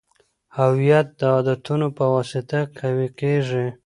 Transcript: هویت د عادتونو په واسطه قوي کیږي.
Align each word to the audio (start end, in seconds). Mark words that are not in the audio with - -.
هویت 0.57 1.07
د 1.19 1.21
عادتونو 1.33 1.87
په 1.97 2.05
واسطه 2.15 2.59
قوي 2.79 3.07
کیږي. 3.19 3.65